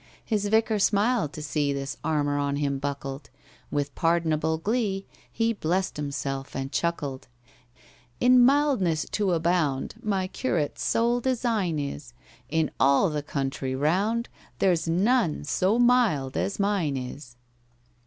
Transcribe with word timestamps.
His 0.25 0.47
Vicar 0.47 0.79
smiled 0.79 1.31
to 1.33 1.43
see 1.43 1.71
This 1.71 1.95
armour 2.03 2.39
on 2.39 2.55
him 2.55 2.79
buckled: 2.79 3.29
With 3.69 3.93
pardonable 3.93 4.57
glee 4.57 5.05
He 5.31 5.53
blessed 5.53 5.95
himself 5.95 6.55
and 6.55 6.71
chuckled. 6.71 7.27
"In 8.19 8.43
mildness 8.43 9.05
to 9.11 9.33
abound 9.33 9.93
My 10.01 10.27
curate's 10.27 10.83
sole 10.83 11.19
design 11.19 11.77
is; 11.77 12.15
In 12.49 12.71
all 12.79 13.11
the 13.11 13.21
country 13.21 13.75
round 13.75 14.27
There's 14.57 14.87
none 14.87 15.43
so 15.43 15.77
mild 15.77 16.35
as 16.35 16.59
mine 16.59 16.97
is!" 16.97 17.35